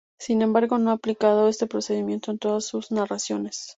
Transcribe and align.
Sin 0.19 0.41
embargo, 0.41 0.79
no 0.79 0.89
ha 0.89 0.93
aplicado 0.95 1.47
este 1.47 1.67
procedimiento 1.67 2.31
en 2.31 2.39
todas 2.39 2.65
sus 2.65 2.89
narraciones. 2.89 3.67